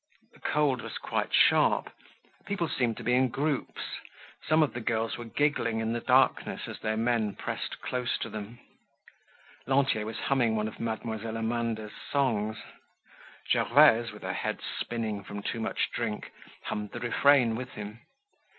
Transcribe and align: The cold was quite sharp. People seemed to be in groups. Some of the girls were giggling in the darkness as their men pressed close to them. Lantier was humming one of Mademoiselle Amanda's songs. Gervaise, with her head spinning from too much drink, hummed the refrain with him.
The 0.33 0.39
cold 0.39 0.81
was 0.81 0.97
quite 0.97 1.31
sharp. 1.31 1.93
People 2.47 2.67
seemed 2.67 2.97
to 2.97 3.03
be 3.03 3.13
in 3.13 3.29
groups. 3.29 3.83
Some 4.47 4.63
of 4.63 4.73
the 4.73 4.79
girls 4.81 5.15
were 5.15 5.25
giggling 5.25 5.79
in 5.79 5.93
the 5.93 5.99
darkness 5.99 6.61
as 6.67 6.79
their 6.79 6.97
men 6.97 7.35
pressed 7.35 7.79
close 7.81 8.17
to 8.21 8.29
them. 8.31 8.57
Lantier 9.67 10.07
was 10.07 10.17
humming 10.17 10.55
one 10.55 10.67
of 10.67 10.79
Mademoiselle 10.79 11.37
Amanda's 11.37 11.93
songs. 12.11 12.57
Gervaise, 13.47 14.11
with 14.11 14.23
her 14.23 14.33
head 14.33 14.59
spinning 14.79 15.23
from 15.23 15.43
too 15.43 15.59
much 15.59 15.91
drink, 15.91 16.31
hummed 16.63 16.93
the 16.93 16.99
refrain 16.99 17.55
with 17.55 17.69
him. 17.73 17.99